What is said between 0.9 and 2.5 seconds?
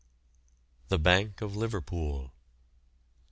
BANK OF LIVERPOOL.